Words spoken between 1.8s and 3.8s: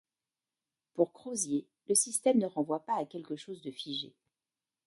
le système ne renvoie pas à quelque chose de